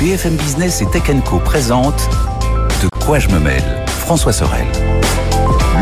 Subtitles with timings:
[0.00, 2.08] BFM Business et Tech Co présente
[2.82, 4.64] De quoi je me mêle François Sorel.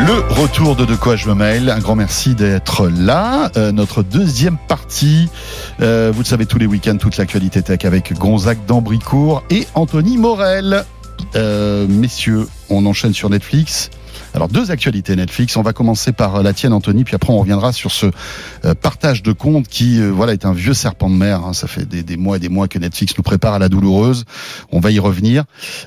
[0.09, 1.71] Le retour de De quoi je me mêle.
[1.71, 3.53] Un grand merci d'être là.
[3.57, 5.29] Euh, notre deuxième partie.
[5.81, 10.19] Euh, vous le savez, tous les week-ends, toute l'actualité tech avec Gonzague d'Ambricourt et Anthony
[10.19, 10.85] Morel.
[11.37, 13.89] Euh, messieurs, on enchaîne sur Netflix.
[14.39, 15.57] Alors deux actualités Netflix.
[15.57, 18.07] On va commencer par la tienne, Anthony, puis après on reviendra sur ce
[18.65, 21.45] euh, partage de comptes qui, euh, voilà, est un vieux serpent de mer.
[21.45, 21.55] Hein.
[21.55, 24.27] Ça fait des, mois et des mois que Netflix nous prépare à la douloureuse.
[24.71, 25.43] On va y revenir.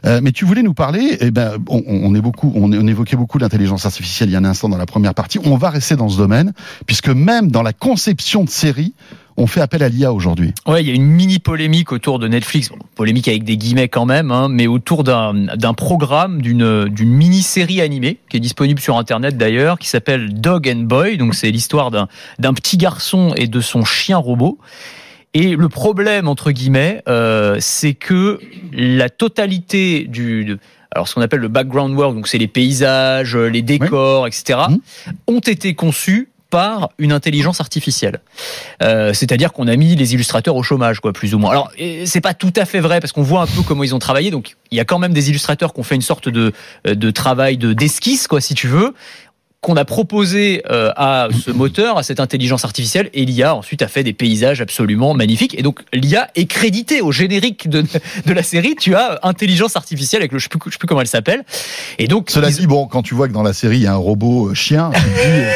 [0.06, 1.18] Euh, mais tu voulais nous parler.
[1.22, 4.68] Eh ben, on, est beaucoup, on évoquait beaucoup l'intelligence artificielle il y a un instant
[4.68, 5.40] dans la première partie.
[5.46, 6.52] On va rester dans ce domaine
[6.86, 8.94] puisque même dans la conception de séries
[9.38, 10.54] on fait appel à l'IA aujourd'hui.
[10.68, 13.88] Ouais, il y a une mini polémique autour de Netflix, bon, polémique avec des guillemets
[13.88, 19.38] quand même, hein, mais autour d'un programme, d'une mini-série animée qui est disponible sur Internet
[19.38, 21.18] d'ailleurs, qui s'appelle Dog and Boy.
[21.18, 24.58] Donc c'est l'histoire d'un petit garçon et de son chien robot.
[25.34, 28.40] Et le problème entre guillemets, euh, c'est que
[28.74, 30.58] la totalité du
[30.94, 34.28] alors ce qu'on appelle le background work, donc c'est les paysages, les décors, oui.
[34.28, 35.12] etc., mmh.
[35.28, 38.20] ont été conçus par une intelligence artificielle.
[38.84, 41.50] Euh, C'est-à-dire qu'on a mis les illustrateurs au chômage, quoi, plus ou moins.
[41.50, 41.72] Alors,
[42.06, 44.30] c'est pas tout à fait vrai parce qu'on voit un peu comment ils ont travaillé.
[44.30, 46.54] Donc, il y a quand même des illustrateurs qui ont fait une sorte de,
[46.86, 48.94] de travail de d'esquisse, quoi, si tu veux
[49.62, 53.88] qu'on a proposé euh, à ce moteur, à cette intelligence artificielle, et l'IA ensuite a
[53.88, 55.58] fait des paysages absolument magnifiques.
[55.58, 57.84] Et donc l'IA est créditée au générique de,
[58.26, 58.76] de la série.
[58.76, 61.44] Tu as intelligence artificielle avec le je sais plus, je sais plus comment elle s'appelle.
[62.00, 62.56] Et donc cela ils...
[62.56, 64.54] dit bon, quand tu vois que dans la série il y a un robot euh,
[64.56, 64.90] chien,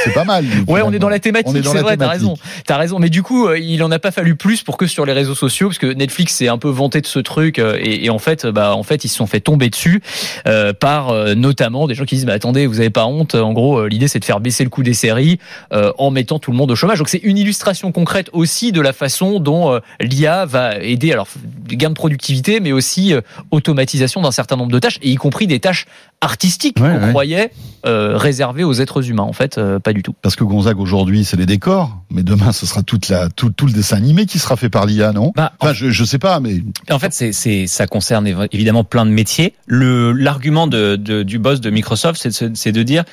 [0.04, 0.46] c'est pas mal.
[0.68, 1.64] Ouais, on est dans la thématique.
[1.64, 3.00] C'est vrai, t'as raison, t'as raison.
[3.00, 5.36] Mais du coup, euh, il en a pas fallu plus pour que sur les réseaux
[5.36, 8.46] sociaux, parce que Netflix s'est un peu vanté de ce truc, et, et, en fait,
[8.46, 10.02] bah en fait ils se sont fait tomber dessus
[10.48, 13.88] euh, par notamment des gens qui disent, bah attendez, vous avez pas honte, en gros
[13.96, 15.40] l'idée c'est de faire baisser le coût des séries
[15.72, 17.00] euh, en mettant tout le monde au chômage.
[17.00, 21.28] Donc c'est une illustration concrète aussi de la façon dont euh, l'IA va aider alors
[21.68, 25.48] gains de productivité, mais aussi euh, automatisation d'un certain nombre de tâches, et y compris
[25.48, 25.86] des tâches
[26.22, 27.10] artistiques ouais, qu'on ouais.
[27.10, 27.52] croyait
[27.86, 29.24] euh, réservées aux êtres humains.
[29.24, 30.14] En fait, euh, pas du tout.
[30.22, 33.66] Parce que Gonzague aujourd'hui c'est les décors, mais demain ce sera toute la tout, tout
[33.66, 35.32] le dessin animé qui sera fait par l'IA, non?
[35.36, 36.62] Bah, Enfin, je, je sais pas, mais
[36.92, 39.54] en fait c'est c'est ça concerne évidemment plein de métiers.
[39.68, 43.04] Le l'argument de, de, du boss de Microsoft, c'est de, de dire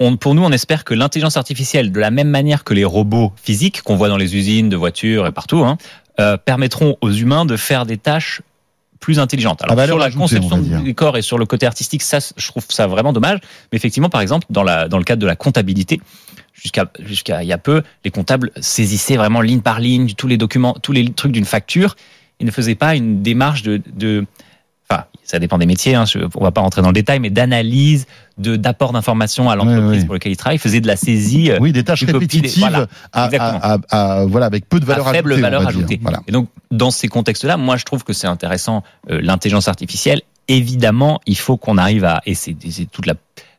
[0.00, 3.32] on, pour nous, on espère que l'intelligence artificielle, de la même manière que les robots
[3.36, 5.76] physiques qu'on voit dans les usines de voitures et partout, hein,
[6.18, 8.40] euh, permettront aux humains de faire des tâches
[8.98, 9.62] plus intelligentes.
[9.62, 12.86] Alors sur la conception du corps et sur le côté artistique, ça, je trouve ça
[12.86, 13.38] vraiment dommage.
[13.72, 16.00] Mais effectivement, par exemple, dans, la, dans le cadre de la comptabilité,
[16.54, 20.36] jusqu'à jusqu'à il y a peu, les comptables saisissaient vraiment ligne par ligne tous les
[20.36, 21.96] documents, tous les trucs d'une facture.
[22.40, 24.26] Ils ne faisaient pas une démarche de, de
[24.90, 27.30] enfin, ça dépend des métiers, hein, je, on va pas rentrer dans le détail, mais
[27.30, 28.06] d'analyse,
[28.38, 30.04] de d'apport d'informations à l'entreprise oui, oui.
[30.04, 31.50] pour laquelle il travaille, faisait de la saisie.
[31.60, 35.32] Oui, des tâches répétitives, voilà, à, à, à, voilà, avec peu de valeur à faible
[35.32, 35.42] ajoutée.
[35.42, 36.00] valeur ajoutée.
[36.02, 36.20] Voilà.
[36.26, 40.22] Et donc, dans ces contextes-là, moi, je trouve que c'est intéressant euh, l'intelligence artificielle.
[40.48, 42.56] Évidemment, il faut qu'on arrive à, et c'est
[42.90, 43.14] toute la,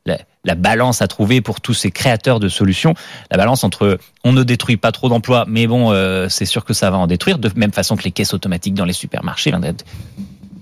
[0.06, 2.96] la, la, balance à trouver pour tous ces créateurs de solutions,
[3.30, 6.74] la balance entre on ne détruit pas trop d'emplois, mais bon, euh, c'est sûr que
[6.74, 9.52] ça va en détruire, de même façon que les caisses automatiques dans les supermarchés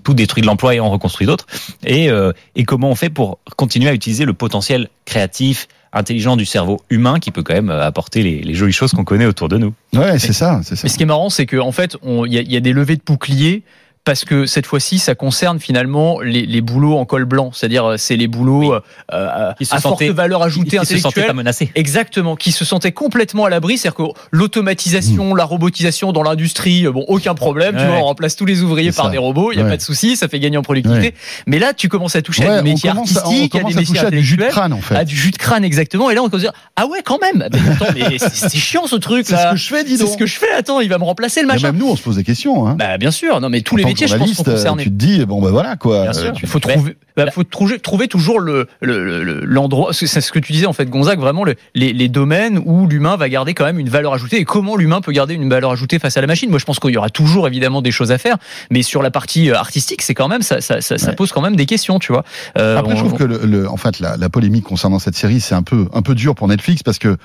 [0.04, 1.46] tout détruit de l'emploi et en reconstruit d'autres.
[1.86, 6.46] Et, euh, et comment on fait pour continuer à utiliser le potentiel créatif, intelligent du
[6.46, 9.58] cerveau humain qui peut quand même apporter les, les jolies choses qu'on connaît autour de
[9.58, 9.74] nous.
[9.94, 10.82] Ouais, c'est ça, c'est ça.
[10.84, 12.96] Mais ce qui est marrant, c'est qu'en en fait, il y, y, a des levées
[12.96, 13.64] de boucliers
[14.10, 18.16] parce que cette fois-ci, ça concerne finalement les, les boulots en col blanc, c'est-à-dire c'est
[18.16, 18.80] les boulots oui.
[19.14, 21.70] euh, qui se à forte valeur ajoutée qui intellectuelle, se pas menacés.
[21.76, 25.38] exactement, qui se sentaient complètement à l'abri, c'est-à-dire que l'automatisation, mmh.
[25.38, 27.82] la robotisation dans l'industrie, bon, aucun problème, ouais.
[27.84, 29.70] tu vois, on remplace tous les ouvriers par des robots, il y a ouais.
[29.70, 31.10] pas de souci, ça fait gagner en productivité.
[31.10, 31.14] Ouais.
[31.46, 34.24] Mais là, tu commences à toucher à des métiers artistiques, à, des métiers à du
[34.24, 36.10] jus de crâne en fait, à du jus de crâne exactement.
[36.10, 38.88] Et là, on commence à dire ah ouais, quand même, mais, attends, mais c'est chiant
[38.88, 39.28] ce truc.
[39.28, 40.08] C'est ce que je fais, dis donc.
[40.08, 40.52] C'est ce que je fais.
[40.58, 41.68] Attends, il va me remplacer le machin.
[41.68, 42.68] Même nous, on se pose des questions.
[42.68, 42.76] Hein.
[42.76, 44.84] Bah bien sûr, non mais tous les métiers, je pense, sont concernés.
[44.84, 46.04] Tu te dis bon ben voilà quoi.
[46.04, 46.34] Bien sûr.
[46.42, 49.94] Il faut trouver, bah, faut trouver, trouver toujours le l'endroit.
[49.94, 53.16] C'est ce que tu disais en fait, Gonzague, vraiment le, les, les domaines où l'humain
[53.16, 56.00] va garder quand même une valeur ajoutée et comment l'humain peut garder une valeur ajoutée
[56.00, 56.50] face à la machine.
[56.50, 58.38] Moi, je pense qu'il y aura toujours évidemment des choses à faire,
[58.72, 61.66] mais sur la partie artistique, c'est quand même ça, ça, ça, pose quand même des
[61.66, 62.24] questions, tu vois.
[62.58, 63.18] Euh, Après, on, je trouve on...
[63.18, 66.02] que le, le, en fait la, la polémique concernant cette série, c'est un peu un
[66.02, 67.18] peu dur pour Netflix parce que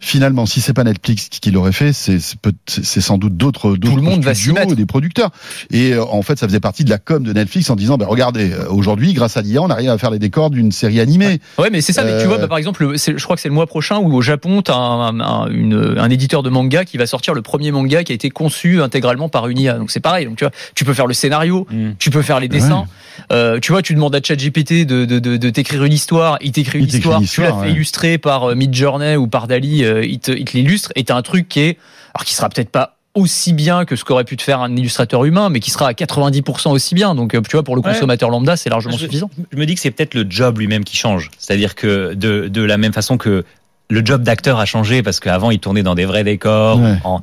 [0.00, 2.18] finalement, si c'est pas Netflix qui l'aurait fait, c'est
[2.66, 5.30] c'est sans doute d'autres tout le monde studios, va des producteurs.
[5.70, 8.06] Et euh, en fait, ça faisait partie de la com de Netflix en disant, bah,
[8.08, 11.40] regardez, euh, aujourd'hui, grâce à l'IA, on arrive à faire les décors d'une série animée.
[11.58, 12.02] Ouais, ouais mais c'est ça.
[12.02, 12.16] Euh...
[12.16, 14.22] Mais tu vois, bah, par exemple, je crois que c'est le mois prochain où au
[14.22, 17.70] Japon, tu as un, un, une, un, éditeur de manga qui va sortir le premier
[17.70, 19.74] manga qui a été conçu intégralement par une IA.
[19.74, 20.24] Donc c'est pareil.
[20.24, 21.90] Donc tu vois, tu peux faire le scénario, mm.
[21.98, 22.80] tu peux faire les dessins.
[22.80, 22.86] Ouais.
[23.32, 26.52] Euh, tu vois, tu demandes à ChatGPT de, de, de, de t'écrire une histoire, il
[26.52, 30.44] t'écrit une, histoire, tu l'as fait illustrer par Midjourney ou par Dali, il te, il
[30.44, 31.78] te l'illustre et t'as un truc qui est
[32.14, 35.24] alors qui sera peut-être pas aussi bien que ce qu'aurait pu te faire un illustrateur
[35.24, 37.16] humain, mais qui sera à 90% aussi bien.
[37.16, 37.92] Donc, euh, tu vois, pour le Ouais.
[37.92, 39.28] consommateur lambda, c'est largement je, suffisant.
[39.50, 41.28] je me dis que c'est peut-être le job lui-même qui change.
[41.38, 43.44] C'est-à-dire que de, de la même façon que
[43.88, 46.98] le job d'acteur a changé parce qu'avant il tournait dans des vrais décors, Ouais.
[47.02, 47.20] en,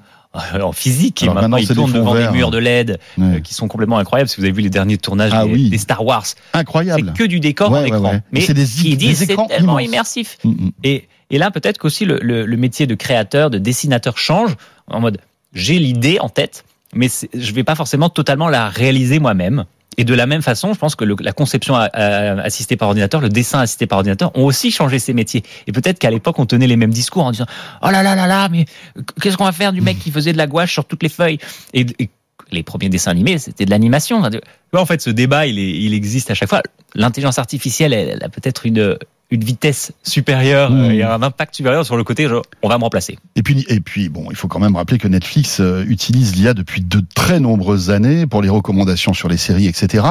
[0.61, 2.31] en physique, et maintenant, maintenant, il c'est des tourne devant verts.
[2.33, 3.37] des murs de LED Ouais.
[3.37, 4.29] euh, qui sont complètement incroyables.
[4.29, 5.69] Si vous avez vu les derniers tournages Ah des, oui.
[5.69, 7.13] des Star Wars, c'est Incroyable.
[7.13, 8.11] que du décor Ouais, en ouais, écran.
[8.11, 8.21] ouais.
[8.33, 9.87] Mais C'est des- qui des c'est écrans tellement immenses.
[10.17, 10.37] immersif.
[10.43, 10.71] Mm, mm.
[10.83, 14.55] Et, et là, peut-être qu'aussi le, métier de créateur, de dessinateur change
[14.87, 15.19] en mode
[15.53, 19.65] j'ai l'idée en tête, mais je vais pas forcément totalement la réaliser moi-même.
[19.99, 23.59] Et de la même façon, je pense que la conception assistée par ordinateur, le dessin
[23.59, 25.43] assisté par ordinateur ont aussi changé ces métiers.
[25.65, 27.47] Et peut-être qu'à l'époque, on tenait les mêmes discours en disant
[27.81, 28.65] Oh là là là là, mais
[29.19, 31.39] qu'est-ce qu'on va faire du mec qui faisait de la gouache sur toutes les feuilles?
[31.73, 31.85] Et,
[32.51, 34.21] les premiers dessins animés, c'était de l'animation.
[34.71, 36.61] En fait, ce débat, il, existe à chaque fois.
[36.95, 38.97] L'intelligence artificielle, elle, elle a peut-être une,
[39.29, 40.83] une vitesse supérieure Mmh.
[40.83, 43.17] euh, et un impact supérieur sur le côté, genre, on va me remplacer.
[43.35, 46.53] Et puis, et puis, bon, il faut quand même rappeler que Netflix euh, utilise l'IA
[46.53, 50.05] depuis de très nombreuses années pour les recommandations sur les séries, etc.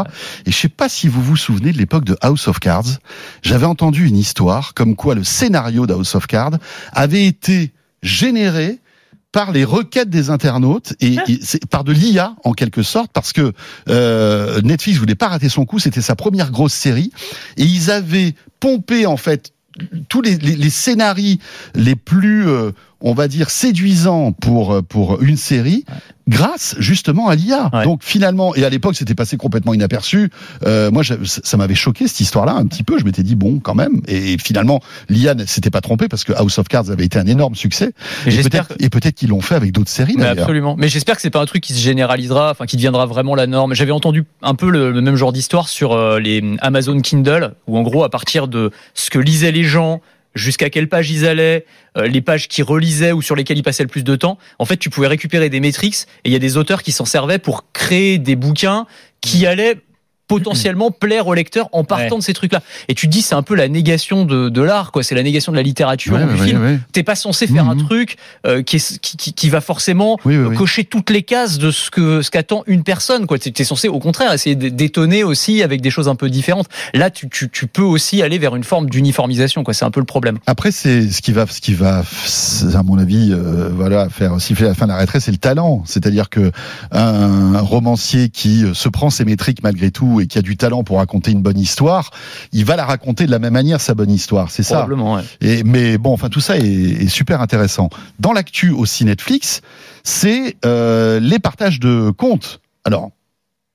[0.44, 2.98] Et je sais pas si vous vous souvenez de l'époque de House of Cards.
[3.42, 6.58] J'avais entendu une histoire comme quoi le scénario de House of Cards
[6.92, 7.72] avait été
[8.02, 8.78] généré
[9.36, 13.34] par les requêtes des internautes et, et c'est par de l'IA en quelque sorte parce
[13.34, 13.52] que
[13.90, 17.12] euh, Netflix voulait pas rater son coup, c'était sa première grosse série.
[17.58, 19.52] Et ils avaient pompé en fait
[20.08, 20.56] tous les, les,
[21.74, 22.70] les plus, euh,
[23.00, 25.84] on va dire, séduisants pour euh, pour une série,
[26.28, 27.70] grâce justement à l'IA.
[27.72, 27.84] Ouais.
[27.84, 30.30] Donc finalement, et à l'époque, c'était passé complètement inaperçu.
[30.66, 32.98] Euh, moi, je- ça m'avait choqué cette histoire-là un petit peu.
[32.98, 34.00] Je m'étais dit bon, quand même.
[34.08, 37.26] Et finalement, l'IA ne s'était pas trompé parce que House of Cards avait été un
[37.26, 37.92] énorme succès.
[38.26, 40.74] Et peut-être peut-être qu'ils l'ont fait avec d'autres séries Mais absolument.
[40.78, 43.46] Mais j'espère que c'est pas un truc qui se généralisera, enfin qui deviendra vraiment la
[43.46, 43.74] norme.
[43.74, 47.76] J'avais entendu un peu le, le même genre d'histoire sur euh, les Amazon Kindle, où
[47.78, 50.00] en gros, à partir de ce que lisaient les gens,
[50.36, 51.64] jusqu'à quelle page ils allaient,
[51.96, 54.64] euh, les pages qu'ils relisaient ou sur lesquelles ils passaient le plus de temps, en
[54.64, 57.38] fait, tu pouvais récupérer des métriques et il y a des auteurs qui s'en servaient
[57.38, 58.86] pour créer des bouquins
[59.20, 59.78] qui allaient
[60.28, 62.18] potentiellement plaire au lecteur en partant Ouais.
[62.18, 62.62] de ces trucs-là.
[62.88, 65.02] Et tu dis, c'est un peu la négation de, de l'art, quoi.
[65.02, 66.80] C'est la négation de la littérature Ouais, ou du ouais, film.
[66.92, 67.86] T'es pas censé faire un Mhm.
[67.86, 70.56] truc euh, qui, est, qui, qui- qui va forcément Oui, oui, oui.
[70.56, 73.26] cocher toutes les cases de ce que ce qu'attend une personne.
[73.26, 76.66] Quoi, t'es censé au contraire essayer d'étonner aussi avec des choses un peu différentes.
[76.94, 79.62] Là, tu, tu, tu peux aussi aller vers une forme d'uniformisation.
[79.64, 80.38] Quoi, c'est un peu le problème.
[80.46, 82.02] Après, c'est ce qui va, ce qui va,
[82.74, 85.82] à mon avis, euh, voilà, faire siffler la fin de la retraite, c'est le talent.
[85.86, 86.50] C'est-à-dire que
[86.92, 90.98] un romancier qui se prend ses métriques malgré tout et qui a du talent pour
[90.98, 92.10] raconter une bonne histoire,
[92.52, 94.50] il va la raconter de la même manière sa bonne histoire.
[94.50, 94.76] C'est ça.
[94.76, 95.14] Probablement.
[95.14, 95.22] ouais.
[95.40, 97.90] Et, mais bon, enfin tout ça est, est super intéressant.
[98.18, 99.60] Dans l'actu aussi Netflix,
[100.04, 102.60] c'est euh, les partages de comptes.
[102.84, 103.10] Alors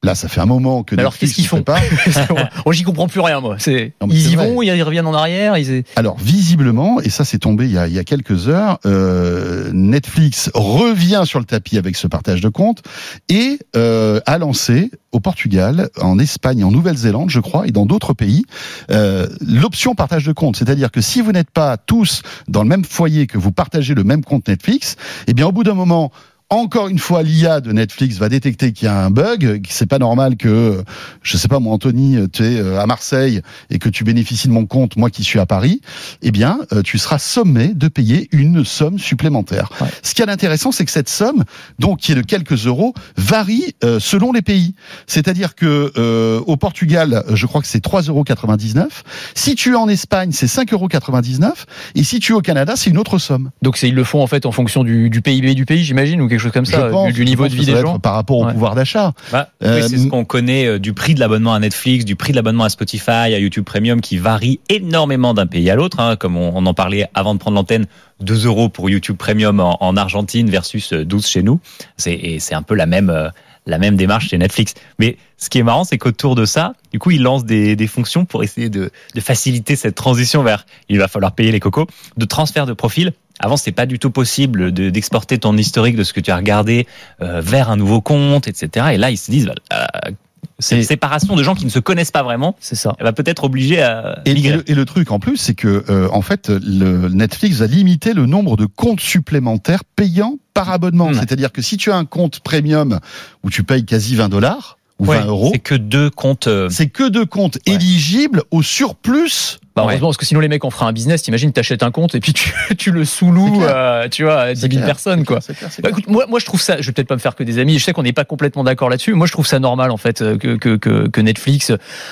[0.04, 1.80] là, ça fait un moment que Mais alors, qu'est-ce qu'ils font pas.
[2.66, 3.40] Moi, j'y comprends plus rien.
[3.40, 4.50] Moi, c'est ils y vrai.
[4.50, 5.58] vont, ils reviennent en arrière.
[5.58, 5.84] Ils...
[5.96, 9.70] Alors visiblement, et ça c'est tombé il y a, il y a quelques heures, euh,
[9.74, 12.82] Netflix revient sur le tapis avec ce partage de comptes
[13.30, 18.14] et euh, a lancé au Portugal, en Espagne, en Nouvelle-Zélande, je crois, et dans d'autres
[18.14, 18.46] pays,
[18.92, 20.56] euh, l'option partage de compte.
[20.56, 24.06] C'est-à-dire que si vous n'êtes pas tous dans le même foyer, que vous partagez le
[24.06, 24.96] même compte Netflix,
[25.28, 26.12] eh bien au bout d'un moment,
[26.52, 29.86] encore une fois, l'IA de Netflix va détecter qu'il y a un bug, que c'est
[29.86, 30.84] pas normal que,
[31.24, 34.54] je sais pas moi, Anthony, tu es euh, à Marseille et que tu bénéficies de
[34.54, 35.82] mon compte, moi qui suis à Paris,
[36.22, 39.70] eh bien, euh, tu seras sommé de payer une somme supplémentaire.
[39.80, 39.88] Ouais.
[40.04, 41.46] Ce qui est intéressant, c'est que cette somme,
[41.80, 44.76] donc qui est de quelques euros, varie euh, selon les pays.
[45.08, 48.90] C'est-à-dire que euh, au Portugal, je crois que c'est 3,99 euros.
[49.36, 51.54] Si tu es en Espagne, c'est 5,99 euros.
[51.96, 53.52] Et si tu es au Canada, c'est une autre somme.
[53.62, 56.28] Donc, ils le font en fait en fonction du, du PIB du pays, j'imagine, ou
[56.28, 58.00] quelque chose comme ça, pense, du, niveau de vie des gens.
[58.00, 58.54] par rapport au Ouais.
[58.54, 59.14] pouvoir d'achat.
[59.32, 62.16] Bah, Euh, oui, c'est ce qu'on connaît euh, du prix de l'abonnement à Netflix, du
[62.16, 66.00] prix de l'abonnement à Spotify, à YouTube Premium, qui varie énormément d'un pays à l'autre.
[66.00, 67.86] hein, comme on, on en parlait avant de prendre l'antenne,
[68.22, 71.60] 2 euros pour YouTube Premium en, en Argentine versus euh, 12 chez nous.
[71.98, 73.30] C'est un peu la même euh,
[73.68, 74.74] la même démarche chez Netflix.
[74.98, 77.86] Mais ce qui est marrant, c'est qu'autour de ça, du coup, ils lancent des, des
[77.86, 81.86] fonctions pour essayer de, de faciliter cette transition vers il va falloir payer les cocos,
[82.18, 83.12] de transfert de profil.
[83.42, 86.36] Avant, c'est pas du tout possible de- d'exporter ton historique de ce que tu as
[86.38, 86.88] regardé
[87.22, 88.88] euh, vers un nouveau compte, etc.
[88.94, 90.12] Et là, ils se disent, bah, euh,
[90.60, 92.96] cette Et- séparation de gens qui ne se connaissent pas vraiment, C'est ça.
[93.00, 94.58] elle va peut-être obliger à Et, et migrer.
[94.58, 98.14] le, et le truc en plus, c'est que euh, en fait, le Netflix va limiter
[98.14, 101.10] le nombre de comptes supplémentaires payants par abonnement.
[101.10, 101.16] Hmm.
[101.16, 103.00] C'est-à-dire que si tu as un compte premium
[103.44, 106.48] où tu payes quasi 20 dollars ou Ouais, 20 euros, C'est que deux comptes.
[106.48, 107.74] euh, c'est que deux comptes Ouais.
[107.74, 109.58] éligibles au surplus.
[109.76, 109.92] Bah, Ouais.
[109.94, 111.22] heureusement, parce que sinon les mecs en feraient un business.
[111.24, 114.60] T'imagines, t'achètes un compte et puis tu, tu le sous-loues, euh, tu vois, à 10
[114.62, 115.40] C'est 000 clair, personnes, quoi.
[115.40, 116.80] Clair, Bah, écoute, moi, moi, je trouve ça.
[116.82, 117.80] Je vais peut-être pas me faire que des amis.
[117.80, 119.14] Je sais qu'on n'est pas complètement d'accord là-dessus.
[119.14, 121.72] Moi, je trouve ça normal en fait euh, que que, que, que Netflix,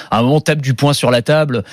[0.10, 1.64] à un moment, tape du poing sur la table.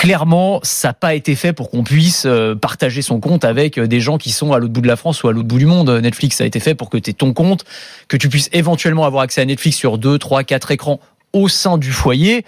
[0.00, 3.86] Clairement, ça n'a pas été fait pour qu'on puisse euh, partager son compte avec euh,
[3.86, 5.64] des gens qui sont à l'autre bout de la France ou à l'autre bout du
[5.64, 5.88] monde.
[5.88, 7.64] Netflix, ça a été fait pour que tu aies ton compte,
[8.06, 11.00] que tu puisses éventuellement avoir accès à Netflix sur 2, 3, 4 écrans
[11.32, 12.44] au sein du foyer.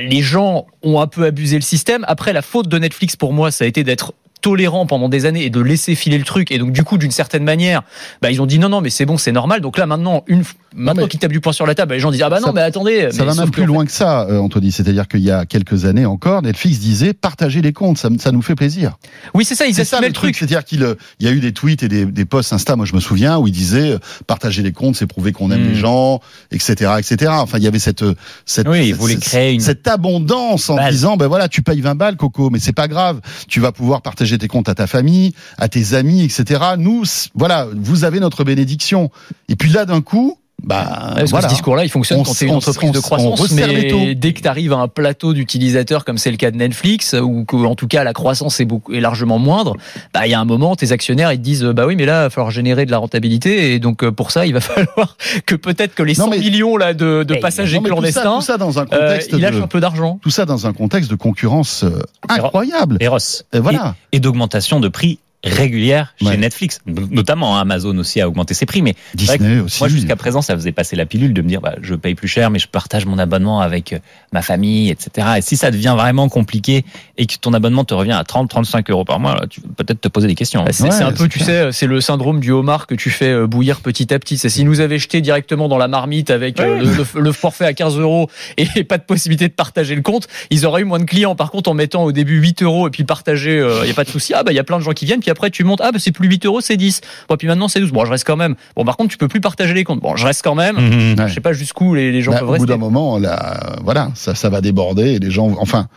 [0.00, 2.04] Les gens ont un peu abusé le système.
[2.08, 5.44] Après, la faute de Netflix pour moi, ça a été d'être tolérant pendant des années
[5.44, 7.82] et de laisser filer le truc et donc du coup d'une certaine manière
[8.22, 10.42] bah ils ont dit non non mais c'est bon c'est normal donc là maintenant une
[10.74, 12.46] maintenant qu'ils tapent du poing sur la table bah, les gens disent ah bah non
[12.48, 14.70] Ça- mais attendez Ça mais va même plus loin que ça, euh, Anthony.
[14.72, 18.42] C'est-à-dire qu'il y a quelques années encore, Netflix disait partagez les comptes, ça, ça nous
[18.42, 18.96] fait plaisir.
[19.34, 21.40] oui c'est ça ils assumaient le le truc, truc c'est-à-dire qu'il euh, y a eu
[21.40, 23.98] des tweets et des, des posts Insta, moi je me souviens, où il disait euh,
[24.26, 25.68] partager les comptes, c'est prouver qu'on aime Mm.
[25.70, 26.20] les gens,
[26.52, 27.32] etc., etc.
[27.34, 28.04] Enfin, il y avait cette
[28.46, 32.16] cette Oui, cette- créer une- cette abondance en disant ben voilà, tu payes 20 balles,
[32.16, 35.68] Coco, mais c'est pas grave, tu vas pouvoir partager tes comptes à ta famille, à
[35.68, 36.60] tes amis, etc.
[36.78, 39.10] Nous, voilà, vous avez notre bénédiction.
[39.48, 41.44] Et puis là, d'un coup, bah Ouais, parce voilà.
[41.46, 44.14] que ce discours-là, il fonctionne On quand tu es une entreprise on de croissance, mais
[44.14, 47.44] dès que tu arrives à un plateau d'utilisateurs comme c'est le cas de Netflix, ou
[47.44, 49.76] que, en tout cas la croissance est, beaucoup, est largement moindre,
[50.14, 52.20] bah il y a un moment, tes actionnaires ils te disent bah oui mais là
[52.20, 55.16] il va falloir générer de la rentabilité et donc euh, pour ça il va falloir
[55.46, 57.88] que peut-être que les Non, 100 mais- millions là de, de Hey, passagers Non, mais
[57.88, 60.18] tout ça, clandestins, tout ça dans un euh, contexte ils lâchent de- un peu d'argent.
[60.22, 62.96] tout ça dans un contexte de concurrence euh, incroyable.
[63.00, 63.18] Eros.
[63.52, 63.94] Et voilà.
[64.12, 66.36] Et, et d'augmentation de prix régulière chez Ouais.
[66.36, 66.80] Netflix.
[66.86, 68.82] Notamment, hein, Amazon aussi a augmenté ses prix.
[68.82, 69.78] Mais c'est vrai que Disney aussi.
[69.80, 72.28] moi, jusqu'à présent, ça faisait passer la pilule de me dire, bah, je paye plus
[72.28, 73.98] cher, mais je partage mon abonnement avec euh,
[74.32, 75.28] ma famille, etc.
[75.38, 76.84] Et si ça devient vraiment compliqué
[77.16, 79.84] et que ton abonnement te revient à 30, 35 euros par mois, là, tu peux
[79.84, 80.62] peut-être te poser des questions.
[80.64, 81.72] Bah, C'est Ouais, un peu, tu clair.
[81.72, 84.36] sais, c'est le syndrome du homard que tu fais euh, bouillir petit à petit.
[84.38, 87.64] C'est s'ils nous avaient jeté directement dans la marmite avec euh, le, le- le forfait
[87.64, 90.98] à 15 euros et pas de possibilité de partager le compte, ils auraient eu moins
[90.98, 91.34] de clients.
[91.34, 94.04] Par contre, en mettant au début 8 euros et puis partager, il y a pas
[94.04, 94.34] de souci.
[94.34, 95.20] Ah bah il y a plein de gens qui viennent.
[95.20, 95.80] Puis après tu montes.
[95.82, 97.00] Ah bah c'est plus 8 euros, c'est 10.
[97.28, 97.92] Bon puis maintenant c'est 12.
[97.92, 98.54] Bon je reste quand même.
[98.76, 100.00] Bon par contre tu peux plus partager les comptes.
[100.00, 100.76] Bon je reste quand même.
[100.76, 101.18] Mhm.
[101.18, 101.28] Ouais.
[101.28, 102.66] Je sais pas jusqu'où les, les gens Bah, peuvent au bout rester.
[102.68, 105.88] d'un moment, là, voilà, ça, ça va déborder et les gens, enfin,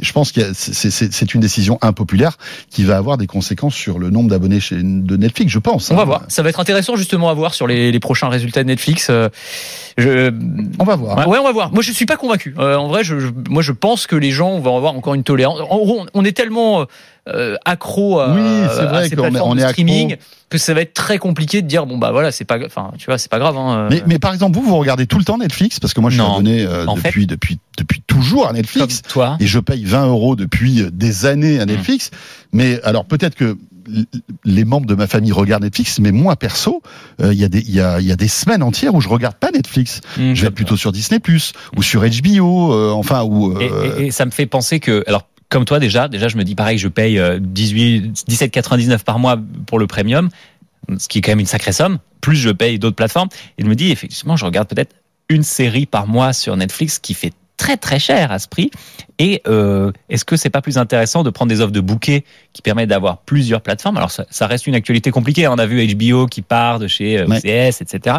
[0.00, 2.38] je pense que c'est une décision impopulaire
[2.70, 5.90] qui va avoir des conséquences sur le nombre d'abonnés de Netflix, je pense.
[5.90, 6.04] On va hein.
[6.06, 6.22] voir.
[6.28, 9.08] Ça va être intéressant justement à voir sur les, les prochains résultats de Netflix.
[9.10, 9.28] Euh,
[9.98, 10.32] Je,
[10.78, 11.28] On va voir.
[11.28, 11.38] Ouais.
[11.38, 11.72] on va voir.
[11.74, 12.54] Moi, je suis pas convaincu.
[12.58, 15.24] Euh, en vrai, je, je- moi, je pense que les gens vont avoir encore une
[15.24, 15.60] tolérance.
[15.60, 16.86] En gros, on- on est tellement
[17.28, 19.72] euh, accro à, Oui, c'est à ces plateformes on de est accro.
[19.72, 20.16] streaming
[20.50, 23.06] que ça va être très compliqué de dire bon bah voilà, c'est pas, enfin, tu
[23.06, 23.56] vois, c'est pas grave.
[23.56, 25.78] Hein, Mais, mais par exemple, vous, vous regardez tout le temps Netflix?
[25.80, 29.02] Parce que moi, je suis abonné euh, fait- depuis, depuis, depuis toujours à Comme Netflix.
[29.02, 29.36] toi.
[29.40, 32.10] et je paye 20 euros depuis euh, des années à Netflix.
[32.52, 33.56] Mais alors peut-être que
[34.44, 36.82] les membres de ma famille regardent Netflix, mais moi perso,
[37.20, 39.00] euh, il y a des il y a, il y a des semaines entières où
[39.00, 40.00] je regarde pas Netflix.
[40.18, 40.34] Mhm.
[40.34, 41.20] Je vais plutôt sur Disney
[41.76, 45.02] ou sur HBO, euh, enfin ou Et, euh, et- et ça me fait penser que,
[45.06, 49.18] alors, comme toi déjà, déjà je me dis pareil, je paye euh, 18, 17,99 par
[49.18, 50.30] mois pour le premium,
[50.98, 51.98] ce qui est quand même une sacrée somme.
[52.20, 53.28] Plus je paye d'autres plateformes,
[53.58, 54.94] et je me dis effectivement, je regarde peut-être
[55.28, 58.70] une série par mois sur Netflix qui fait très très cher à ce prix.
[59.18, 62.60] Et euh, est-ce que c'est pas plus intéressant de prendre des offres de bouquets qui
[62.62, 63.96] permettent d'avoir plusieurs plateformes?
[63.98, 65.46] Alors ça, ça reste une actualité compliquée.
[65.46, 65.52] hein.
[65.54, 67.36] On a vu HBO qui part de chez euh, Ouais.
[67.38, 68.16] OCS, etc.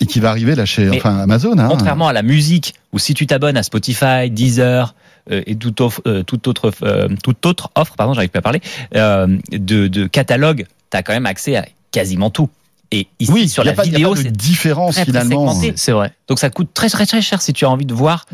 [0.00, 1.56] et qui va arriver là chez Mais enfin Amazon.
[1.58, 1.68] Hein.
[1.70, 4.92] Contrairement à la musique, où si tu t'abonnes à Spotify, Deezer euh,
[5.30, 8.60] et toute, euh, toute autre, euh, toute autre offre, pardon, j'arrive pas à parler,
[8.94, 12.48] euh, de, de catalogue, tu as quand même accès à quasiment tout.
[12.92, 14.94] Et ici, oui, sur il y a la pas, il y a vidéo, c'est différence
[14.94, 15.54] très, très finalement.
[15.76, 16.12] c'est vrai.
[16.26, 18.26] donc ça coûte très très très cher si tu as envie de voir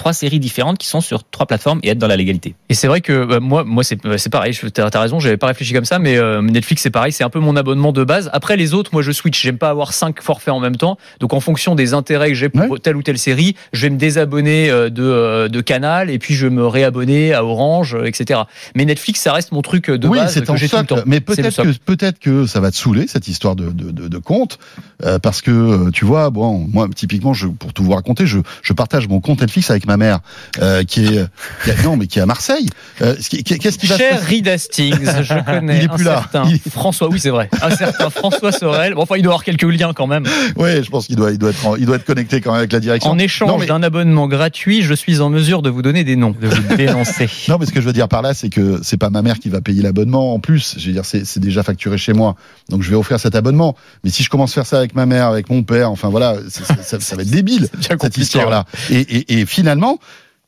[0.00, 2.54] trois séries différentes qui sont sur trois plateformes et être dans la légalité.
[2.70, 4.58] Et c'est vrai que bah, moi, moi c'est c'est pareil.
[4.72, 7.28] T'as as raison, j'avais pas réfléchi comme ça, mais euh, Netflix c'est pareil, c'est un
[7.28, 8.30] peu mon abonnement de base.
[8.32, 9.38] Après les autres, moi je switch.
[9.42, 10.96] J'aime pas avoir cinq forfaits en même temps.
[11.20, 12.78] Donc en fonction des intérêts que j'ai pour Ouais.
[12.78, 16.32] telle ou telle série, je vais me désabonner euh, de euh, de Canal et puis
[16.34, 18.40] je vais me réabonner à Orange, etc.
[18.74, 20.84] Mais Netflix, ça reste mon truc de oui, base c'est que en j'ai tout le
[20.84, 20.96] temps.
[21.04, 24.58] Mais peut-être que ça va te saouler cette histoire de de, de, de compte
[25.04, 28.72] euh, parce que tu vois, bon, moi typiquement, je, pour tout vous raconter, je, je
[28.72, 30.20] partage mon compte Netflix avec ma mère
[30.60, 31.24] euh, qui est
[31.64, 32.68] qui a- non mais qui est à Marseille.
[33.02, 36.14] Euh, Qu'est-ce qui va Cher Reed Hastings, je connais Il est un plus là.
[36.30, 38.94] certain est- François, oui c'est vrai, un certain François Sorel.
[38.94, 40.24] Bon, enfin, il doit avoir quelques liens quand même.
[40.56, 42.58] Ouais, je pense qu'il doit il doit être en- il doit être connecté quand même
[42.60, 43.10] avec la direction.
[43.10, 46.30] En échange mais- d'un abonnement gratuit, je suis en mesure de vous donner des noms.
[46.40, 47.28] De vous dénoncer.
[47.48, 49.38] Non, mais ce que je veux dire par là, c'est que c'est pas ma mère
[49.38, 50.76] qui va payer l'abonnement en plus.
[50.78, 52.36] Je veux dire, c'est déjà facturé chez moi,
[52.68, 53.74] donc je vais offrir cet abonnement.
[54.04, 56.36] Mais si je commence à faire ça avec ma mère, avec mon père, enfin voilà,
[56.48, 57.68] ça, ça va être débile
[58.00, 58.64] cette histoire-là.
[58.90, 59.69] Et, et, et finalement,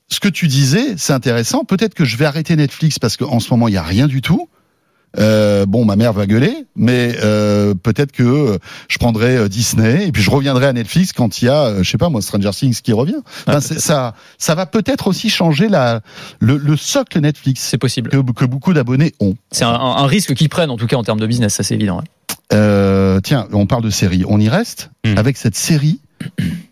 [0.09, 1.65] ce que tu disais, c'est intéressant.
[1.65, 4.21] Peut-être que je vais arrêter Netflix parce qu'en ce moment il y a rien du
[4.23, 4.49] tout.
[5.19, 10.07] Euh, bon, ma mère va gueuler, mais euh, peut-être que euh, je prendrai euh, Disney
[10.07, 12.49] et puis je reviendrai à Netflix quand il y a, je sais pas moi, Stranger
[12.53, 13.19] Things qui revient.
[13.47, 16.01] Enfin, c'est- ça, ça va peut-être aussi changer la,
[16.41, 18.09] le, le socle Netflix C'est possible.
[18.09, 19.35] que, que beaucoup d'abonnés ont.
[19.51, 21.75] C'est un, un risque qu'ils prennent en tout cas en termes de business, ça c'est
[21.75, 22.03] évident.
[22.49, 24.25] tiens, on parle de série.
[24.27, 25.19] On y reste Hmm.
[25.19, 26.01] avec cette série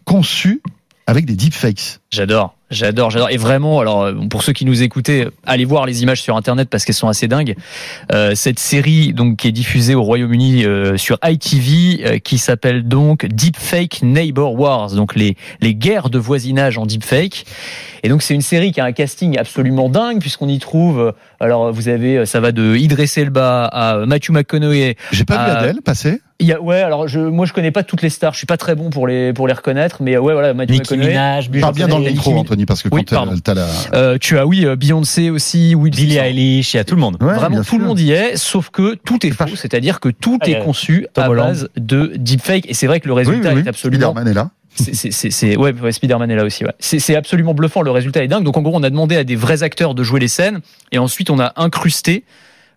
[0.06, 0.62] conçue
[1.10, 1.98] avec des deepfakes.
[2.12, 3.30] J'adore, j'adore, j'adore.
[3.30, 6.68] Et vraiment, alors euh, pour ceux qui nous écoutaient, allez voir les images sur internet
[6.70, 7.56] parce qu'elles sont assez dingues.
[8.12, 12.86] Euh, cette série donc qui est diffusée au Royaume-Uni euh, sur ITV, euh, qui s'appelle
[12.86, 17.44] donc Deepfake Neighbor Wars, donc les les guerres de voisinage en deepfake.
[18.04, 21.12] Et donc c'est une série qui a un casting absolument dingue puisqu'on y trouve.
[21.40, 24.96] alors vous avez, ça va de Idriss Elba à Matthew McConaughey.
[25.10, 25.50] J'ai pas vu.
[25.50, 26.20] Adèle passer.
[26.40, 28.32] Il y a, ouais, alors je, moi je connais pas toutes les stars.
[28.32, 30.70] Je suis pas très bon pour les pour les reconnaître, mais euh, ouais voilà Matthew
[30.72, 30.96] Nicki.
[30.96, 32.34] Minaj, Parle bien dans le micro.
[32.36, 33.66] Anthony, parce que Oui, quand t'as la.
[33.94, 36.16] Euh, tu as oui euh, Beyoncé aussi, Will Billie.
[36.16, 37.18] Eilish, il y a tout le monde.
[37.20, 40.38] Ouais, Vraiment tout le monde y est, sauf que tout est faux, c'est-à-dire que tout
[40.40, 41.48] Ah, est conçu Tom à Holland.
[41.48, 42.70] base de deepfake.
[42.70, 43.62] Et c'est vrai que le Oui, résultat oui, oui.
[43.66, 44.50] est absolument Spider-Man est là.
[44.74, 46.64] c'est- c'est- c'est c'est- ouais, ouais, Spider-Man est là aussi.
[46.64, 46.72] Ouais.
[46.78, 47.82] C'est c'est absolument bluffant.
[47.82, 48.44] Le résultat est dingue.
[48.44, 50.60] Donc en gros, on a demandé à des vrais acteurs de jouer les scènes,
[50.92, 52.24] et ensuite on a incrusté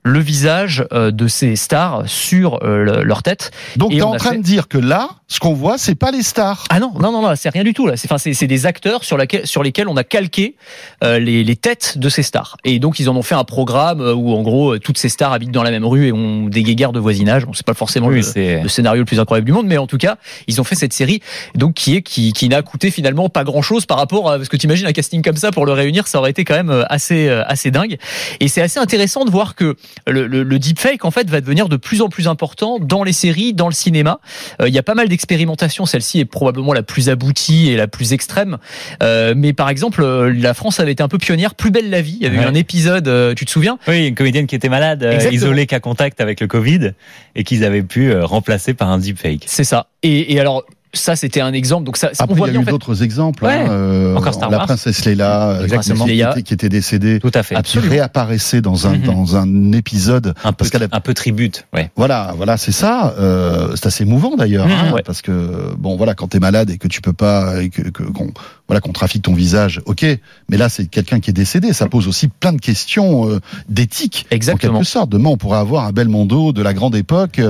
[0.04, 3.52] le visage euh, de ces stars sur euh, le- leur tête.
[3.78, 6.12] Donc t'es on en train fait- de dire que là, ce qu'on voit, c'est pas
[6.12, 6.66] les stars.
[6.70, 7.96] Ah non, non, non, non, c'est rien du tout là.
[7.98, 10.56] C'est enfin, c'est c'est des acteurs sur, laquelle, sur lesquels on a calqué
[11.04, 12.58] euh, les, les têtes de ces stars.
[12.66, 15.32] Et donc ils en ont fait un programme euh, où en gros toutes ces stars
[15.34, 17.46] habitent dans la même rue et ont des guéguerres de voisinage.
[17.46, 19.78] Bon, c'est pas forcément Oui, le, c'est le scénario le plus incroyable du monde, mais
[19.78, 20.18] en tout cas,
[20.48, 21.22] ils ont fait cette série,
[21.56, 24.50] donc qui est qui, qui n'a coûté finalement pas grand chose par rapport à parce
[24.50, 26.86] que tu imagines un casting comme ça pour le réunir, ça aurait été quand même
[26.90, 27.98] assez assez dingue.
[28.42, 29.76] Et c'est assez intéressant de voir que
[30.08, 33.14] le, le, le deepfake en fait va devenir de plus en plus important dans les
[33.14, 34.20] séries, dans le cinéma.
[34.62, 35.86] Euh, Il y a pas mal d'expérimentations.
[35.86, 38.58] Celle-ci est probablement la plus aboutie et la plus extrême.
[39.02, 41.56] Euh, mais par exemple, euh, la France avait été un peu pionnière.
[41.56, 42.18] Plus belle la vie.
[42.20, 42.44] Il y avait Ouais.
[42.44, 43.78] eu un épisode, euh, tu te souviens?
[43.88, 45.32] Oui, une comédienne qui était malade, Exactement.
[45.34, 46.92] isolée qu'à contact avec le Covid,
[47.36, 49.44] et qu'ils avaient pu remplacer par un deepfake.
[49.46, 49.88] C'est ça.
[50.04, 50.64] Et, et alors.
[50.96, 51.86] Ça, c'était un exemple.
[51.86, 53.46] Donc, ça, on Après, voit il y a eu fait, d'autres exemples.
[53.46, 53.54] Ouais.
[53.54, 54.68] hein, euh, Encore Star la Wars.
[54.68, 56.32] princesse Leila, euh, qui, Leia.
[56.32, 57.60] était, qui était décédée, Tout à fait.
[57.64, 59.02] qui réapparaissait dans un Mhm.
[59.02, 60.36] dans un épisode.
[60.44, 61.66] Un peu, Parce qu'elle a- un peu tribute.
[61.74, 61.90] Ouais.
[61.96, 63.16] Voilà, voilà, c'est ça.
[63.20, 65.02] Euh, c'est assez émouvant d'ailleurs, Mhm, hein, ouais.
[65.04, 68.04] parce que bon, voilà, quand t'es malade et que tu peux pas, et que, que-
[68.04, 68.32] qu'on,
[68.68, 70.06] voilà, qu'on trafique ton visage, ok.
[70.50, 71.74] Mais là, c'est quelqu'un qui est décédé.
[71.74, 75.10] Ça pose aussi plein de questions euh, d'éthique, en quelque sorte.
[75.10, 77.42] Demain, on pourrait avoir un Belmondo de la grande époque,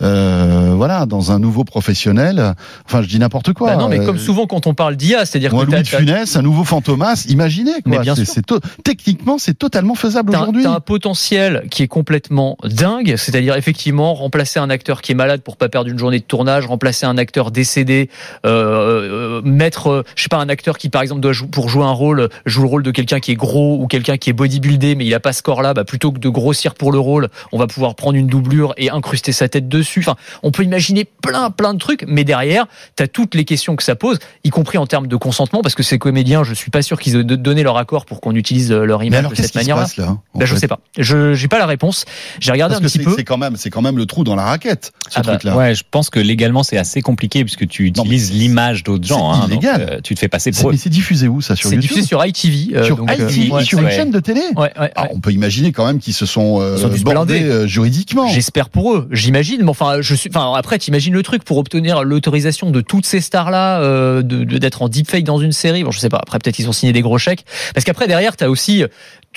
[0.00, 2.54] voilà, dans un nouveau professionnel.
[2.92, 3.70] Enfin, je dis n'importe quoi.
[3.70, 6.36] Bah non, mais euh, comme souvent quand on parle d'IA, c'est-à-dire que Louis de Funès,
[6.36, 8.26] un nouveau Fantomas, imaginez Mais bien sûr.
[8.26, 8.44] c'est
[8.84, 10.64] techniquement, c'est totalement faisable aujourd'hui.
[10.64, 15.42] t'as un potentiel qui est complètement dingue, c'est-à-dire effectivement remplacer un acteur qui est malade
[15.42, 18.10] pour pas perdre une journée de tournage, remplacer un acteur décédé,
[18.44, 21.68] euh, euh, mettre, euh, je sais pas, un acteur qui par exemple doit jouer, pour
[21.68, 24.32] jouer un rôle joue le rôle de quelqu'un qui est gros ou quelqu'un qui est
[24.32, 27.28] bodybuildé mais il a pas ce corps-là, bah, plutôt que de grossir pour le rôle,
[27.52, 30.00] on va pouvoir prendre une doublure et incruster sa tête dessus.
[30.00, 32.66] Enfin, on peut imaginer plein plein de trucs, mais derrière,
[32.96, 35.82] t'as toutes les questions que ça pose, y compris en termes de consentement, parce que
[35.82, 38.84] ces comédiens, je suis pas sûr qu'ils aient donné leur accord pour qu'on utilise euh,
[38.84, 39.86] leur image alors, de cette manière-là.
[40.00, 40.80] en Ben, je sais pas.
[40.98, 42.04] Je j'ai pas la réponse.
[42.40, 43.14] J'ai regardé Parce un que petit c'est, peu.
[43.16, 45.56] c'est quand même, c'est quand même le trou dans la raquette, ce Ah bah, truc-là.
[45.56, 49.32] Ouais, je pense que légalement c'est assez compliqué puisque tu utilises l'image d'autres gens.
[49.34, 49.86] c'est hein, donc, illégal.
[49.90, 50.72] euh, tu te fais passer pour eux.
[50.72, 52.76] mais c'est diffusé où ça sur C'est YouTube diffusé sur ITV.
[52.76, 53.90] euh, Sur donc, euh, ITV, ouais, sur une ouais.
[53.92, 55.08] chaîne de télé ouais, ouais, Ah.
[55.10, 58.28] On peut imaginer quand même qu'ils se sont, euh, Ils bordés euh, juridiquement.
[58.28, 59.62] J'espère pour eux, j'imagine.
[59.62, 60.30] Mais enfin, je suis.
[60.34, 64.58] Enfin, après, t'imagines le truc pour obtenir l'autorisation de toutes ces stars-là, euh, de de-
[64.58, 65.82] d'être en deepfake dans une série.
[65.84, 66.18] Bon, je sais pas.
[66.22, 67.44] Après, peut-être ils ont signé des gros chèques.
[67.74, 68.84] Parce qu'après, derrière, t'as aussi,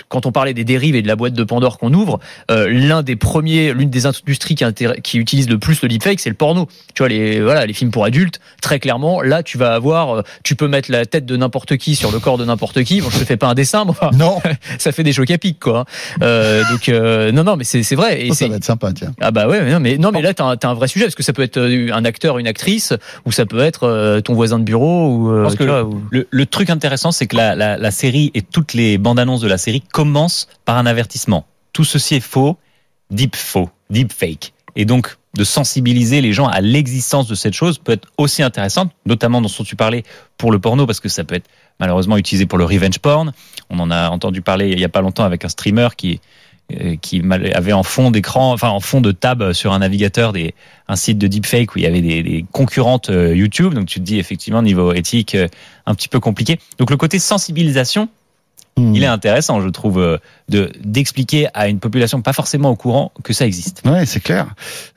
[0.10, 2.20] quand on parlait des dérives et de la boîte de Pandore qu'on ouvre,
[2.52, 6.36] euh, l'un des premiers, l'une des industries qui, utilise le plus le deepfake, c'est le
[6.36, 6.68] porno.
[6.94, 8.40] Tu vois, les voilà, les films pour adultes.
[8.62, 11.96] Très clairement, là, tu vas avoir, euh, tu peux mettre la tête de n'importe qui
[11.96, 13.02] sur le corps de n'importe qui.
[13.02, 14.40] Bon, je te fais pas un dessin, enfin, Non,
[14.80, 15.86] ça fait des chocs à pic, quoi.
[16.22, 18.26] Euh, donc, euh, non, non, mais c'est c'est vrai.
[18.26, 19.12] Et ça, va être sympa, tiens.
[19.22, 21.06] ah bah ouais, mais non, mais, non, mais là t'as un, t'as un vrai sujet
[21.06, 22.94] parce que ça peut être euh, un acteur, une actrice,
[23.26, 25.32] ou ça peut être euh, ton voisin de bureau ou.
[25.32, 28.32] euh, tu que vois, ou- Le, le truc intéressant, c'est que la, la, la série
[28.34, 31.45] et toutes les bandes annonces de la série commencent par un avertissement.
[31.74, 32.58] Tout ceci est faux,
[33.12, 34.54] deep faux, deep fake.
[34.76, 38.91] Et donc, de sensibiliser les gens à l'existence de cette chose peut être aussi intéressante,
[39.06, 40.04] notamment dont tu parlais
[40.38, 43.34] pour le porno, parce que ça peut être malheureusement utilisé pour le revenge porn.
[43.69, 46.21] On en a entendu parler il y a pas longtemps avec un streamer qui
[46.74, 46.95] euh,
[47.54, 50.56] avait en fond d'écran, enfin en fond de tab sur un navigateur des
[50.88, 53.74] un site de deepfake où il y avait des, des concurrentes euh, YouTube.
[53.74, 55.48] Donc tu te dis effectivement niveau éthique euh,
[55.86, 56.60] un petit peu compliqué.
[56.80, 58.10] Donc le côté sensibilisation,
[58.78, 58.94] Hmm.
[58.94, 60.18] il est intéressant, je trouve, euh,
[60.50, 63.82] de d'expliquer à une population pas forcément au courant que ça existe.
[63.86, 64.48] Ouais, c'est clair.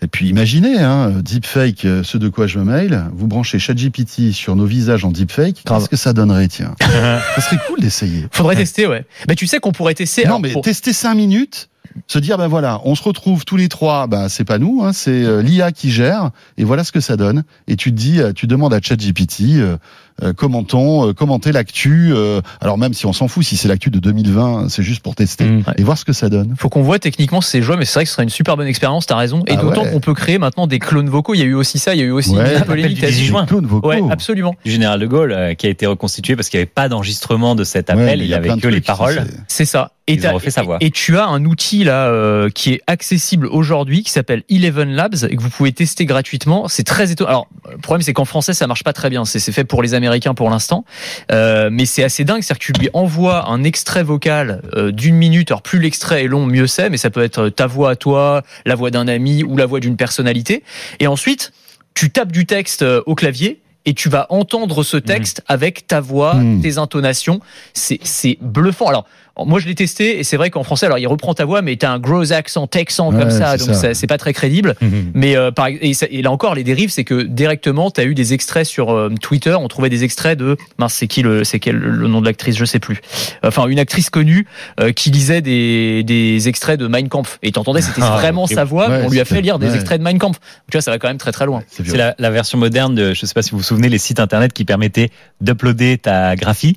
[0.02, 4.32] Et puis imaginez, hein, deepfake, euh, ce de quoi je me mail, vous branchez ChatGPT
[4.32, 8.26] sur nos visages en deepfake, qu'est-ce que ça donnerait, tiens Ça serait cool d'essayer.
[8.30, 9.06] Faudrait tester, ouais.
[9.26, 10.22] Mais tu sais qu'on pourrait tester.
[10.22, 11.68] Non, alors, mais pour- tester cinq minutes,
[12.06, 14.92] se dire, ben voilà, on se retrouve tous les trois, ben c'est pas nous, hein,
[14.92, 17.44] c'est euh, l'IA qui gère, et voilà ce que ça donne.
[17.66, 22.10] Et tu te dis, euh, tu demandes à ChatGPT, euh, commentons, euh, commentez l'actu.
[22.12, 25.14] euh, alors même si on s'en fout, si c'est l'actu de 2020, c'est juste pour
[25.14, 25.62] tester Mm.
[25.76, 26.54] et voir ce que ça donne.
[26.58, 28.66] Faut qu'on voit techniquement c'est jouable, mais c'est vrai que ce serait une super bonne
[28.66, 29.42] expérience, t'as raison.
[29.46, 29.90] Et Ah d'autant ouais.
[29.90, 31.34] qu'on peut créer maintenant des clones vocaux.
[31.34, 32.56] Il y a eu aussi ça, il y a eu aussi Ouais.
[32.58, 32.94] une polémique.
[32.94, 33.26] du t'as 18 dit.
[33.26, 33.46] juin.
[33.46, 33.88] Clones vocaux.
[33.88, 34.54] Ouais, absolument.
[34.64, 37.54] du général de Gaulle euh, qui a été reconstitué parce qu'il n'y avait pas d'enregistrement
[37.54, 39.24] de cet appel, il y a avait que les paroles.
[39.48, 39.92] C'est ça.
[40.08, 44.02] Et, Ils ont refait et tu as un outil là euh, qui est accessible aujourd'hui
[44.02, 46.66] qui s'appelle Eleven Labs et que vous pouvez tester gratuitement.
[46.66, 47.28] C'est très étonnant.
[47.28, 49.24] Alors le problème c'est qu'en français ça marche pas très bien.
[49.24, 50.84] C'est fait pour les Américains pour l'instant,
[51.30, 52.42] Euh, mais c'est assez dingue.
[52.42, 55.50] C'est-à-dire que tu lui envoies un extrait vocal euh, d'une minute.
[55.50, 56.88] Alors plus l'extrait est long, mieux c'est.
[56.90, 59.80] Mais ça peut être ta voix à toi, la voix d'un ami ou la voix
[59.80, 60.62] d'une personnalité.
[61.00, 61.52] Et ensuite
[61.94, 63.60] tu tapes du texte euh, au clavier.
[63.84, 66.60] Et tu vas entendre ce texte avec ta voix, Mhm.
[66.60, 67.40] tes intonations.
[67.72, 68.86] C'est c'est bluffant.
[68.88, 69.06] Alors
[69.46, 71.76] moi, je l'ai testé et c'est vrai qu'en français, alors il reprend ta voix, mais
[71.76, 73.94] t'as un gros accent texan Ouais, comme ça, donc ça.
[73.94, 74.74] c'est pas très crédible.
[75.14, 78.14] Mais euh, par, et, ça- et là encore, les dérives, c'est que directement, t'as eu
[78.14, 79.54] des extraits sur euh, Twitter.
[79.58, 82.56] On trouvait des extraits de mince, c'est qui le, c'est quel le nom de l'actrice,
[82.56, 83.00] je sais plus.
[83.44, 84.46] Enfin, une actrice connue
[84.80, 87.38] euh, qui lisait des, des extraits de Mein Kampf.
[87.42, 88.88] Et t'entendais, c'était Ah, vraiment sa voix.
[88.88, 89.74] Ouais, mais on lui a fait lire des ouais.
[89.74, 90.38] extraits de Mein Kampf.
[90.70, 91.62] Tu vois, ça va quand même très très loin.
[91.68, 94.20] C'est la, la version moderne de, je sais pas si vous vous souvenez, les sites
[94.20, 96.76] internet qui permettaient d'uploader ta graphie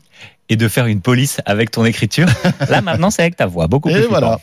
[0.52, 2.28] et de faire une police avec ton écriture.
[2.70, 4.40] Là, maintenant, c'est avec ta voix, beaucoup plus Et voilà.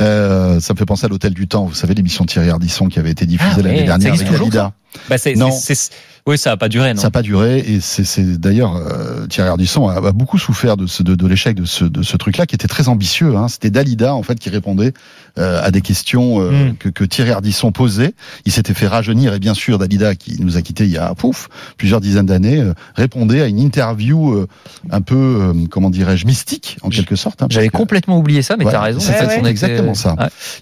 [0.00, 1.64] Euh, ça me fait penser à l'Hôtel du Temps.
[1.64, 4.72] Vous savez l'émission Thierry Ardisson qui avait été diffusée Ah l'année dernière avec toujours, Dalida.
[5.08, 5.52] Bah, c'est, Non.
[5.52, 5.92] c'est- c'est-
[6.28, 9.48] oui, ça a pas duré, non Ça n'a pas duré et c'est d'ailleurs euh, Thierry
[9.48, 12.46] Ardisson a, a beaucoup souffert de, ce, de, de l'échec de ce, de ce truc-là
[12.46, 13.36] qui était très ambitieux.
[13.36, 13.48] Hein.
[13.48, 14.92] C'était Dalida en fait qui répondait
[15.38, 16.76] euh, à des questions euh, Mm.
[16.78, 18.14] que, que Thierry Ardisson posait.
[18.44, 21.14] Il s'était fait rajeunir et bien sûr Dalida qui nous a quittés il y a
[21.14, 24.46] pouf plusieurs dizaines d'années euh, répondait à une interview euh,
[24.90, 27.42] un peu euh, comment dirais-je mystique en quelque sorte.
[27.42, 29.00] hein, J'avais que- complètement oublié ça, mais Ouais, t'as raison.
[29.00, 30.16] c'est exactement ça.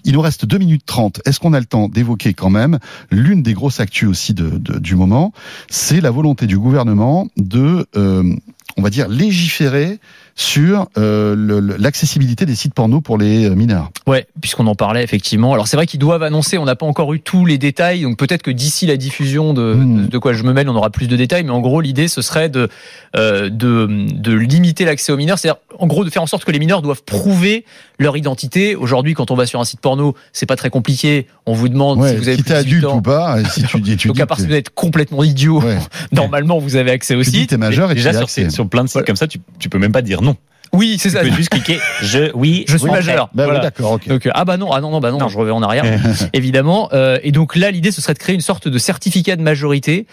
[0.05, 1.21] Il nous reste 2 minutes 30.
[1.25, 2.79] Est-ce qu'on a le temps d'évoquer quand même
[3.11, 5.33] l'une des grosses actus aussi de, de- du moment?
[5.69, 8.35] C'est la volonté du gouvernement de, euh,
[8.77, 9.99] on va dire, légiférer
[10.39, 11.35] sur euh,
[11.79, 13.89] l'accessibilité des sites porno pour les euh, mineurs.
[14.05, 15.51] Ouais, puisqu'on en parlait effectivement.
[15.53, 18.17] Alors c'est vrai qu'ils doivent annoncer, on n'a pas encore eu tous les détails, donc
[18.17, 20.07] peut-être que d'ici la diffusion de, Mm.
[20.09, 21.43] de, quoi je me mêle, on aura plus de détails.
[21.43, 22.69] Mais en gros, l'idée ce serait de
[23.15, 26.51] euh, de, de limiter l'accès aux mineurs, c'est-à-dire en gros de faire en sorte que
[26.51, 27.65] les mineurs doivent prouver
[27.97, 28.75] leur identité.
[28.75, 31.25] Aujourd'hui, quand on va sur un site porno, c'est pas très compliqué.
[31.47, 32.97] On vous demande Ouais, si vous avez si plus de 18 adulte ans.
[32.97, 35.61] ou pas, et si tu dis, tu Donc à part si vous êtes complètement idiot,
[35.61, 35.77] ouais,
[36.11, 38.49] normalement vous avez accès au tu dis t'es majeur et Déjà, sur, accès.
[38.51, 40.26] sur plein de sites comme ça, tu, tu peux même pas dire non.
[40.73, 41.21] Oui, c'est Tu ça.
[41.21, 43.29] peux juste cliquer je, oui, Je suis majeur.
[43.33, 43.59] Bah oui, Voilà.
[43.61, 44.07] d'accord, ok.
[44.09, 45.27] Donc, euh, ah bah non, ah non, non, bah non, Non.
[45.29, 45.85] je reviens en arrière,
[46.33, 46.89] évidemment.
[46.93, 50.05] Euh, et donc là, l'idée, ce serait de créer une sorte de certificat de majorité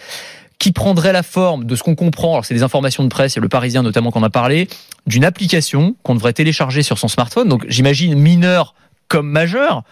[0.60, 3.36] qui prendrait la forme de ce qu'on comprend, alors c'est des informations de presse, il
[3.36, 4.68] y a le Parisien notamment qu'on a parlé,
[5.08, 8.74] d'une application qu'on devrait télécharger sur son smartphone, donc j'imagine mineur
[9.14, 9.82] comme majeur,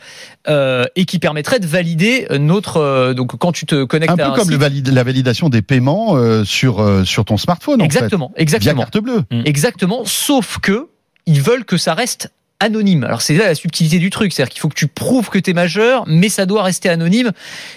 [0.49, 2.79] euh, et qui permettrait de valider notre...
[2.79, 5.05] euh, donc quand tu te connectes Un à peu un comme le site- valide- la
[5.05, 8.33] validation des paiements euh, sur, euh, sur ton smartphone, en Exactement.
[8.35, 8.83] Via exactement.
[8.83, 9.23] carte bleue.
[9.45, 10.89] Exactement, sauf que
[11.27, 13.05] ils veulent que ça reste anonyme.
[13.05, 15.51] Alors c'est là la subtilité du truc, c'est-à-dire qu'il faut que tu prouves que tu
[15.51, 17.33] es majeur, mais ça doit rester anonyme.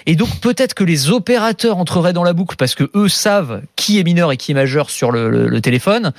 [0.05, 3.99] Et donc peut-être que les opérateurs entreraient dans la boucle parce que eux savent qui
[3.99, 6.11] est mineur et qui est majeur sur le, le- le téléphone,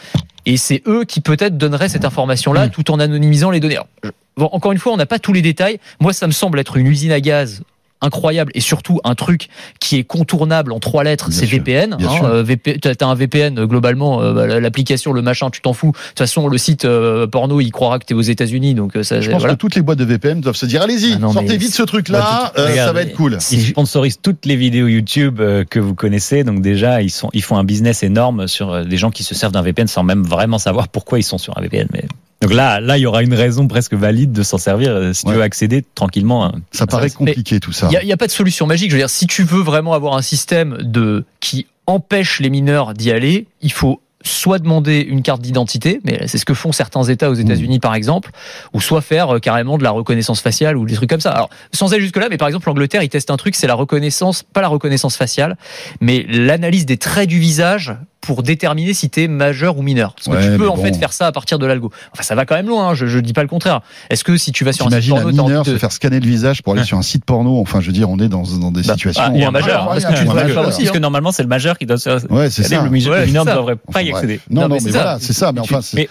[0.44, 3.76] et c'est eux qui peut-être donneraient cette information-là tout en anonymisant les données.
[3.76, 5.78] Alors, je- bon, encore une fois, on n'a pas tous les détails.
[6.00, 7.62] Moi, ça me semble être une usine à gaz
[8.00, 9.48] incroyable et surtout un truc
[9.80, 11.96] qui est contournable en trois lettres, c'est VPN.
[12.00, 15.72] hein, euh, VP, t'as un VPN euh, globalement, euh, bah, l'application, le machin, tu t'en
[15.72, 15.92] fous.
[15.92, 19.20] De toute façon, le site euh, porno, il croira que t'es aux États-Unis, donc ça.
[19.20, 19.54] Je pense voilà.
[19.54, 22.18] que toutes les boîtes de VPN doivent se dire allez-y, Ah sortez vite ce truc-là,
[22.20, 23.38] Bah, euh, ça va être cool.
[23.50, 27.42] Ils sponsorisent toutes les vidéos YouTube euh, que vous connaissez, donc déjà ils sont ils
[27.42, 30.22] font un business énorme sur euh, des gens qui se servent d'un VPN sans même
[30.22, 31.88] vraiment savoir pourquoi ils sont sur un VPN.
[31.92, 32.04] Mais
[32.42, 35.24] donc là là il y aura une raison presque valide de s'en servir euh, si
[35.26, 35.32] Ouais.
[35.32, 36.44] tu veux accéder tranquillement.
[36.44, 36.52] hein.
[36.72, 37.88] Ça paraît compliqué tout ça.
[37.90, 38.90] Il n'y a, pas de solution magique.
[38.90, 42.94] Je veux dire, si tu veux vraiment avoir un système de qui empêche les mineurs
[42.94, 47.04] d'y aller, il faut soit demander une carte d'identité, mais c'est ce que font certains
[47.04, 48.30] États aux États-Unis par exemple,
[48.72, 51.30] ou soit faire euh, carrément de la reconnaissance faciale ou des trucs comme ça.
[51.30, 53.74] Alors sans aller jusque là, mais par exemple l'Angleterre ils testent un truc, c'est la
[53.74, 55.56] reconnaissance, pas la reconnaissance faciale,
[56.00, 57.94] mais l'analyse des traits du visage
[58.26, 60.14] pour déterminer si t'es majeur ou mineur.
[60.14, 60.82] Parce que Ouais, tu peux en bon.
[60.82, 61.90] fait faire ça à partir de l'algo.
[62.12, 63.80] Enfin ça va quand même loin, hein, je, je dis pas le contraire.
[64.10, 65.92] Est-ce que si tu vas sur un site un porno, envie mineur de- se faire
[65.92, 67.58] scanner le visage pour aller sur un site porno?
[67.60, 69.22] Enfin, je veux dire, on est dans, dans des Bah, situations.
[69.24, 70.02] ah, ou un majeur, incroyables.
[70.02, 70.92] parce que tu un faire aussi, Parce hein.
[70.92, 72.82] que normalement c'est le majeur qui doit se Ouais, c'est ça.
[72.82, 74.40] le mineur ne devrait pas y accéder.
[74.50, 75.02] Non, Non, mais mais, c'est ça.
[75.02, 75.52] voilà, c'est ça.
[75.52, 76.08] Mais Tu- enfin, c'est.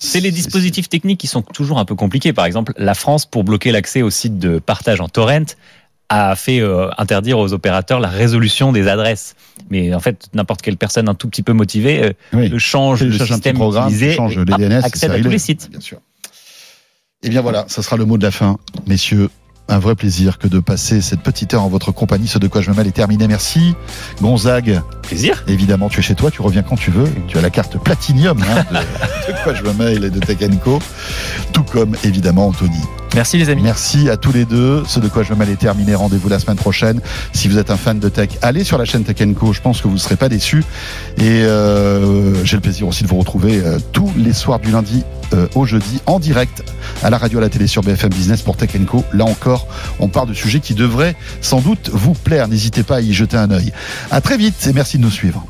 [0.00, 2.32] C'est les dispositifs techniques qui sont toujours un peu compliqués.
[2.32, 5.42] Par exemple, la France, pour bloquer l'accès aux sites de partage en torrent,
[6.10, 9.34] a fait euh, interdire aux opérateurs la résolution des adresses.
[9.70, 12.52] Mais en fait, n'importe quelle personne un tout petit peu motivée euh, Oui.
[12.58, 15.70] change le système programme, utilisé, change les DNS, accède à tous les sites.
[15.70, 15.98] Bien sûr.
[17.22, 19.28] Et bien voilà, ça sera le mot de la fin, messieurs.
[19.68, 22.28] un vrai plaisir que de passer cette petite heure en votre compagnie.
[22.28, 23.26] Ce de quoi je me mêle est terminé.
[23.28, 23.74] Merci.
[24.22, 25.44] Gonzague, Plaisir.
[25.46, 27.08] évidemment, tu es chez toi, tu reviens quand tu veux.
[27.26, 28.76] Tu as la carte platinium hein, de,
[29.32, 30.78] de quoi je me mêle et de Tech Co.
[31.52, 32.78] Tout comme, évidemment, Anthony.
[33.18, 33.62] Merci les amis.
[33.62, 34.84] Merci à tous les deux.
[34.86, 35.96] Ce de quoi je me mêle est terminé.
[35.96, 37.00] Rendez-vous la semaine prochaine.
[37.32, 39.52] Si vous êtes un fan de tech, allez sur la chaîne Tech Co.
[39.52, 40.62] Je pense que vous ne serez pas déçus.
[41.16, 45.02] Et euh, j'ai le plaisir aussi de vous retrouver euh, tous les soirs du lundi
[45.34, 46.62] euh, au jeudi en direct
[47.02, 49.02] à la radio, à la télé sur BFM Business pour Tech Co.
[49.12, 49.66] Là encore,
[49.98, 52.46] on parle de sujets qui devraient sans doute vous plaire.
[52.46, 53.72] N'hésitez pas à y jeter un œil.
[54.12, 55.44] À très vite et merci de nous suivre.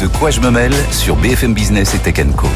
[0.00, 2.48] De quoi je me mêle sur BFM Business et Tech Co.